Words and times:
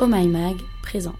Oh 0.00 0.08
My 0.08 0.26
Mag 0.26 0.56
présente. 0.82 1.14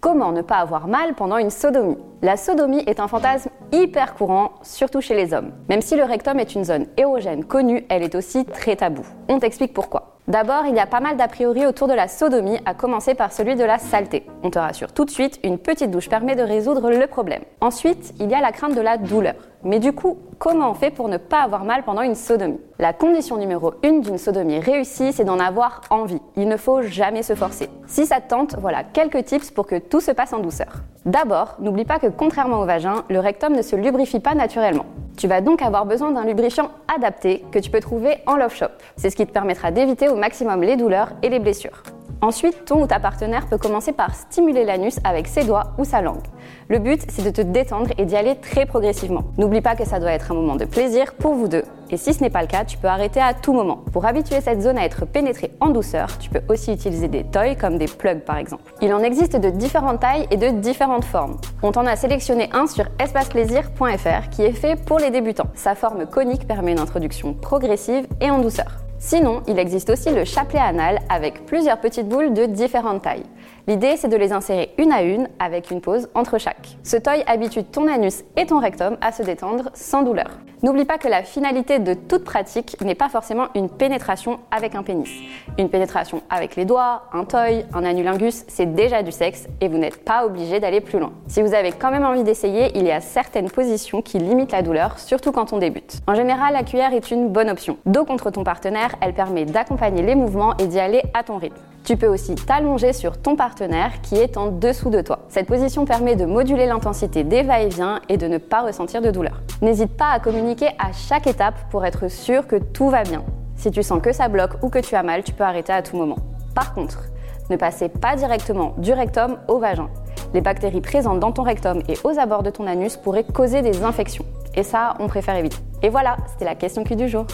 Comment 0.00 0.32
ne 0.32 0.42
pas 0.42 0.56
avoir 0.56 0.88
mal 0.88 1.14
pendant 1.14 1.38
une 1.38 1.50
sodomie? 1.50 1.96
La 2.22 2.36
sodomie 2.36 2.82
est 2.88 2.98
un 2.98 3.06
fantasme 3.06 3.50
hyper 3.70 4.14
courant, 4.14 4.50
surtout 4.62 5.00
chez 5.00 5.14
les 5.14 5.32
hommes. 5.32 5.52
Même 5.68 5.80
si 5.80 5.94
le 5.94 6.02
rectum 6.02 6.40
est 6.40 6.56
une 6.56 6.64
zone 6.64 6.86
érogène 6.96 7.44
connue, 7.44 7.86
elle 7.88 8.02
est 8.02 8.16
aussi 8.16 8.46
très 8.46 8.74
taboue. 8.74 9.06
On 9.28 9.38
t'explique 9.38 9.72
pourquoi. 9.72 10.13
D'abord, 10.26 10.64
il 10.66 10.74
y 10.74 10.80
a 10.80 10.86
pas 10.86 11.00
mal 11.00 11.18
d'a 11.18 11.28
priori 11.28 11.66
autour 11.66 11.86
de 11.86 11.92
la 11.92 12.08
sodomie, 12.08 12.58
à 12.64 12.72
commencer 12.72 13.14
par 13.14 13.30
celui 13.30 13.56
de 13.56 13.64
la 13.64 13.78
saleté. 13.78 14.26
On 14.42 14.48
te 14.48 14.58
rassure 14.58 14.90
tout 14.92 15.04
de 15.04 15.10
suite, 15.10 15.38
une 15.44 15.58
petite 15.58 15.90
douche 15.90 16.08
permet 16.08 16.34
de 16.34 16.42
résoudre 16.42 16.90
le 16.90 17.06
problème. 17.06 17.42
Ensuite, 17.60 18.14
il 18.18 18.30
y 18.30 18.34
a 18.34 18.40
la 18.40 18.50
crainte 18.50 18.74
de 18.74 18.80
la 18.80 18.96
douleur. 18.96 19.34
Mais 19.64 19.80
du 19.80 19.92
coup, 19.92 20.16
comment 20.38 20.70
on 20.70 20.74
fait 20.74 20.90
pour 20.90 21.08
ne 21.08 21.18
pas 21.18 21.42
avoir 21.42 21.64
mal 21.64 21.82
pendant 21.82 22.00
une 22.00 22.14
sodomie? 22.14 22.60
La 22.78 22.94
condition 22.94 23.36
numéro 23.36 23.74
une 23.82 24.00
d'une 24.00 24.16
sodomie 24.16 24.60
réussie, 24.60 25.12
c'est 25.12 25.24
d'en 25.24 25.38
avoir 25.38 25.82
envie. 25.90 26.20
Il 26.36 26.48
ne 26.48 26.56
faut 26.56 26.80
jamais 26.80 27.22
se 27.22 27.34
forcer. 27.34 27.68
Si 27.86 28.06
ça 28.06 28.22
te 28.22 28.28
tente, 28.30 28.56
voilà 28.58 28.82
quelques 28.82 29.24
tips 29.26 29.50
pour 29.50 29.66
que 29.66 29.76
tout 29.76 30.00
se 30.00 30.10
passe 30.10 30.32
en 30.32 30.38
douceur. 30.38 30.68
D'abord, 31.04 31.56
n'oublie 31.60 31.84
pas 31.84 31.98
que 31.98 32.06
contrairement 32.06 32.60
au 32.60 32.64
vagin, 32.64 33.04
le 33.10 33.20
rectum 33.20 33.54
ne 33.54 33.60
se 33.62 33.76
lubrifie 33.76 34.20
pas 34.20 34.34
naturellement. 34.34 34.86
Tu 35.16 35.28
vas 35.28 35.40
donc 35.40 35.62
avoir 35.62 35.86
besoin 35.86 36.10
d'un 36.10 36.24
lubrifiant 36.24 36.70
adapté 36.94 37.44
que 37.52 37.58
tu 37.58 37.70
peux 37.70 37.80
trouver 37.80 38.18
en 38.26 38.36
Love 38.36 38.54
Shop. 38.54 38.66
C'est 38.96 39.10
ce 39.10 39.16
qui 39.16 39.26
te 39.26 39.32
permettra 39.32 39.70
d'éviter 39.70 40.08
au 40.08 40.16
maximum 40.16 40.62
les 40.62 40.76
douleurs 40.76 41.12
et 41.22 41.28
les 41.28 41.38
blessures. 41.38 41.82
Ensuite, 42.24 42.64
ton 42.64 42.82
ou 42.82 42.86
ta 42.86 43.00
partenaire 43.00 43.46
peut 43.48 43.58
commencer 43.58 43.92
par 43.92 44.14
stimuler 44.14 44.64
l'anus 44.64 44.96
avec 45.04 45.26
ses 45.26 45.44
doigts 45.44 45.74
ou 45.76 45.84
sa 45.84 46.00
langue. 46.00 46.24
Le 46.70 46.78
but, 46.78 47.02
c'est 47.10 47.22
de 47.22 47.28
te 47.28 47.42
détendre 47.42 47.90
et 47.98 48.06
d'y 48.06 48.16
aller 48.16 48.36
très 48.36 48.64
progressivement. 48.64 49.24
N'oublie 49.36 49.60
pas 49.60 49.76
que 49.76 49.84
ça 49.84 50.00
doit 50.00 50.12
être 50.12 50.32
un 50.32 50.34
moment 50.34 50.56
de 50.56 50.64
plaisir 50.64 51.12
pour 51.12 51.34
vous 51.34 51.48
deux. 51.48 51.64
Et 51.90 51.98
si 51.98 52.14
ce 52.14 52.22
n'est 52.22 52.30
pas 52.30 52.40
le 52.40 52.46
cas, 52.46 52.64
tu 52.64 52.78
peux 52.78 52.88
arrêter 52.88 53.20
à 53.20 53.34
tout 53.34 53.52
moment. 53.52 53.84
Pour 53.92 54.06
habituer 54.06 54.40
cette 54.40 54.62
zone 54.62 54.78
à 54.78 54.86
être 54.86 55.04
pénétrée 55.04 55.50
en 55.60 55.68
douceur, 55.68 56.16
tu 56.16 56.30
peux 56.30 56.40
aussi 56.48 56.72
utiliser 56.72 57.08
des 57.08 57.24
toys 57.24 57.56
comme 57.56 57.76
des 57.76 57.88
plugs 57.88 58.24
par 58.24 58.38
exemple. 58.38 58.72
Il 58.80 58.94
en 58.94 59.02
existe 59.02 59.36
de 59.36 59.50
différentes 59.50 60.00
tailles 60.00 60.26
et 60.30 60.38
de 60.38 60.48
différentes 60.48 61.04
formes. 61.04 61.36
On 61.62 61.72
t'en 61.72 61.84
a 61.84 61.94
sélectionné 61.94 62.48
un 62.54 62.66
sur 62.66 62.86
espaceplaisir.fr 62.98 64.30
qui 64.30 64.44
est 64.44 64.52
fait 64.52 64.82
pour 64.82 64.98
les 64.98 65.10
débutants. 65.10 65.48
Sa 65.52 65.74
forme 65.74 66.06
conique 66.06 66.48
permet 66.48 66.72
une 66.72 66.80
introduction 66.80 67.34
progressive 67.34 68.06
et 68.22 68.30
en 68.30 68.38
douceur. 68.38 68.83
Sinon, 69.06 69.42
il 69.46 69.58
existe 69.58 69.90
aussi 69.90 70.08
le 70.08 70.24
chapelet 70.24 70.58
anal 70.58 70.98
avec 71.10 71.44
plusieurs 71.44 71.78
petites 71.78 72.08
boules 72.08 72.32
de 72.32 72.46
différentes 72.46 73.02
tailles. 73.02 73.26
L'idée, 73.66 73.98
c'est 73.98 74.08
de 74.08 74.16
les 74.16 74.32
insérer 74.32 74.72
une 74.78 74.92
à 74.92 75.02
une 75.02 75.28
avec 75.38 75.70
une 75.70 75.82
pause 75.82 76.08
entre 76.14 76.38
chaque. 76.38 76.78
Ce 76.82 76.96
toy 76.96 77.22
habitue 77.26 77.64
ton 77.64 77.86
anus 77.86 78.24
et 78.38 78.46
ton 78.46 78.60
rectum 78.60 78.96
à 79.02 79.12
se 79.12 79.22
détendre 79.22 79.70
sans 79.74 80.02
douleur. 80.02 80.30
N'oublie 80.62 80.86
pas 80.86 80.96
que 80.96 81.08
la 81.08 81.22
finalité 81.22 81.78
de 81.78 81.92
toute 81.92 82.24
pratique 82.24 82.78
n'est 82.80 82.94
pas 82.94 83.10
forcément 83.10 83.48
une 83.54 83.68
pénétration 83.68 84.40
avec 84.50 84.74
un 84.74 84.82
pénis. 84.82 85.10
Une 85.58 85.68
pénétration 85.68 86.22
avec 86.30 86.56
les 86.56 86.64
doigts, 86.64 87.02
un 87.12 87.24
toy, 87.24 87.66
un 87.74 87.84
anulingus, 87.84 88.44
c'est 88.48 88.74
déjà 88.74 89.02
du 89.02 89.12
sexe 89.12 89.46
et 89.60 89.68
vous 89.68 89.76
n'êtes 89.76 90.02
pas 90.02 90.24
obligé 90.24 90.60
d'aller 90.60 90.80
plus 90.80 90.98
loin. 90.98 91.12
Si 91.26 91.42
vous 91.42 91.52
avez 91.52 91.72
quand 91.72 91.90
même 91.90 92.06
envie 92.06 92.22
d'essayer, 92.22 92.70
il 92.76 92.86
y 92.86 92.90
a 92.90 93.02
certaines 93.02 93.50
positions 93.50 94.00
qui 94.00 94.18
limitent 94.18 94.52
la 94.52 94.62
douleur, 94.62 94.98
surtout 94.98 95.32
quand 95.32 95.52
on 95.52 95.58
débute. 95.58 96.00
En 96.06 96.14
général, 96.14 96.54
la 96.54 96.62
cuillère 96.62 96.94
est 96.94 97.10
une 97.10 97.28
bonne 97.28 97.50
option. 97.50 97.76
Dos 97.84 98.06
contre 98.06 98.30
ton 98.30 98.42
partenaire, 98.42 98.93
elle 99.00 99.14
permet 99.14 99.44
d'accompagner 99.44 100.02
les 100.02 100.14
mouvements 100.14 100.56
et 100.58 100.66
d'y 100.66 100.80
aller 100.80 101.02
à 101.14 101.22
ton 101.22 101.38
rythme. 101.38 101.56
Tu 101.84 101.96
peux 101.96 102.06
aussi 102.06 102.34
t'allonger 102.34 102.94
sur 102.94 103.20
ton 103.20 103.36
partenaire 103.36 104.00
qui 104.00 104.16
est 104.16 104.36
en 104.38 104.46
dessous 104.46 104.88
de 104.88 105.02
toi. 105.02 105.18
Cette 105.28 105.46
position 105.46 105.84
permet 105.84 106.16
de 106.16 106.24
moduler 106.24 106.66
l'intensité 106.66 107.24
des 107.24 107.42
va-et-vient 107.42 108.00
et 108.08 108.16
de 108.16 108.26
ne 108.26 108.38
pas 108.38 108.62
ressentir 108.62 109.02
de 109.02 109.10
douleur. 109.10 109.42
N'hésite 109.60 109.94
pas 109.96 110.10
à 110.10 110.18
communiquer 110.18 110.68
à 110.78 110.92
chaque 110.92 111.26
étape 111.26 111.56
pour 111.70 111.84
être 111.84 112.08
sûr 112.08 112.46
que 112.46 112.56
tout 112.56 112.88
va 112.88 113.02
bien. 113.02 113.22
Si 113.56 113.70
tu 113.70 113.82
sens 113.82 114.00
que 114.00 114.12
ça 114.12 114.28
bloque 114.28 114.62
ou 114.62 114.70
que 114.70 114.78
tu 114.78 114.94
as 114.94 115.02
mal, 115.02 115.22
tu 115.22 115.32
peux 115.32 115.44
arrêter 115.44 115.72
à 115.72 115.82
tout 115.82 115.96
moment. 115.96 116.16
Par 116.54 116.72
contre, 116.72 117.02
ne 117.50 117.56
passez 117.56 117.90
pas 117.90 118.16
directement 118.16 118.74
du 118.78 118.92
rectum 118.92 119.36
au 119.48 119.58
vagin. 119.58 119.90
Les 120.32 120.40
bactéries 120.40 120.80
présentes 120.80 121.20
dans 121.20 121.32
ton 121.32 121.42
rectum 121.42 121.82
et 121.88 121.98
aux 122.02 122.18
abords 122.18 122.42
de 122.42 122.50
ton 122.50 122.66
anus 122.66 122.96
pourraient 122.96 123.24
causer 123.24 123.62
des 123.62 123.84
infections. 123.84 124.24
Et 124.54 124.62
ça, 124.62 124.94
on 125.00 125.06
préfère 125.06 125.36
éviter. 125.36 125.58
Et 125.82 125.90
voilà, 125.90 126.16
c'était 126.32 126.44
la 126.44 126.54
question 126.54 126.82
qui 126.82 126.96
du 126.96 127.08
jour. 127.08 127.26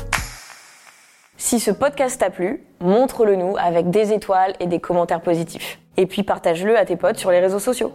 Si 1.42 1.58
ce 1.58 1.70
podcast 1.70 2.20
t'a 2.20 2.28
plu, 2.28 2.62
montre-le 2.80 3.34
nous 3.34 3.56
avec 3.56 3.88
des 3.88 4.12
étoiles 4.12 4.52
et 4.60 4.66
des 4.66 4.78
commentaires 4.78 5.22
positifs. 5.22 5.80
Et 5.96 6.04
puis 6.04 6.22
partage-le 6.22 6.78
à 6.78 6.84
tes 6.84 6.96
potes 6.96 7.16
sur 7.16 7.30
les 7.30 7.40
réseaux 7.40 7.58
sociaux. 7.58 7.92